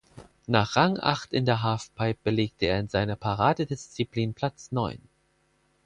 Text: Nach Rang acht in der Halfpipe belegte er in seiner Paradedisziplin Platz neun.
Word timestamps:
Nach 0.47 0.77
Rang 0.77 0.97
acht 0.99 1.31
in 1.31 1.45
der 1.45 1.61
Halfpipe 1.61 2.17
belegte 2.23 2.65
er 2.65 2.79
in 2.79 2.87
seiner 2.87 3.15
Paradedisziplin 3.15 4.33
Platz 4.33 4.71
neun. 4.71 4.97